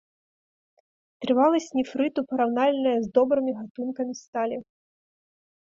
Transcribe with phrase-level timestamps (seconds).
[1.25, 4.57] Трываласць нефрыту параўнальная з добрымі гатункамі сталі.